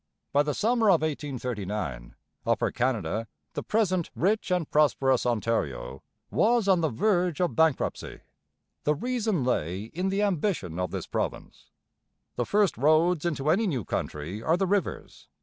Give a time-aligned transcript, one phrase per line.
[0.33, 2.15] By the summer of 1839
[2.47, 8.21] Upper Canada the present rich and prosperous Ontario was on the verge of bankruptcy.
[8.83, 11.69] The reason lay in the ambition of this province.
[12.35, 15.27] The first roads into any new country are the rivers.